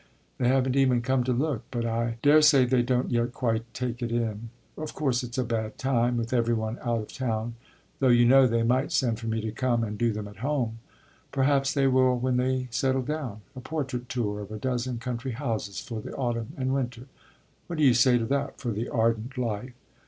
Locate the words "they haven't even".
0.39-1.03